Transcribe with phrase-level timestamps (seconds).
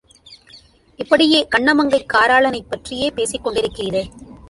[0.95, 4.09] இப்படியே கண்ணமங்கைக் காராளனைப் பற்றியே பேசிக் கொண்டிருக்கிறீரே.